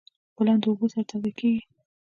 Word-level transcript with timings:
ګلان 0.37 0.57
د 0.61 0.65
اوبو 0.69 0.85
سره 0.93 1.03
تازه 1.09 1.31
کیږي. 1.39 1.61